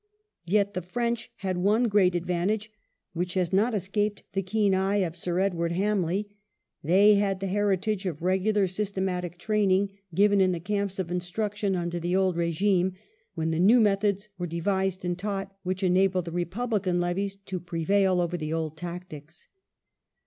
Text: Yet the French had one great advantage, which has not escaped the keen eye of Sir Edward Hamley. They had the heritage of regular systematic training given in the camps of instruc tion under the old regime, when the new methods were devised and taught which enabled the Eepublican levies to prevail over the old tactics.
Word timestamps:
Yet 0.47 0.73
the 0.73 0.81
French 0.81 1.29
had 1.35 1.57
one 1.59 1.83
great 1.83 2.15
advantage, 2.15 2.71
which 3.13 3.35
has 3.35 3.53
not 3.53 3.75
escaped 3.75 4.23
the 4.33 4.41
keen 4.41 4.73
eye 4.73 4.95
of 4.95 5.15
Sir 5.15 5.37
Edward 5.37 5.73
Hamley. 5.73 6.27
They 6.83 7.13
had 7.17 7.39
the 7.39 7.45
heritage 7.45 8.07
of 8.07 8.23
regular 8.23 8.65
systematic 8.65 9.37
training 9.37 9.91
given 10.11 10.41
in 10.41 10.53
the 10.53 10.59
camps 10.59 10.97
of 10.97 11.09
instruc 11.09 11.55
tion 11.57 11.75
under 11.75 11.99
the 11.99 12.15
old 12.15 12.35
regime, 12.35 12.95
when 13.35 13.51
the 13.51 13.59
new 13.59 13.79
methods 13.79 14.27
were 14.39 14.47
devised 14.47 15.05
and 15.05 15.19
taught 15.19 15.55
which 15.61 15.83
enabled 15.83 16.25
the 16.25 16.31
Eepublican 16.31 16.99
levies 16.99 17.35
to 17.35 17.59
prevail 17.59 18.19
over 18.19 18.37
the 18.37 18.51
old 18.51 18.75
tactics. 18.77 19.47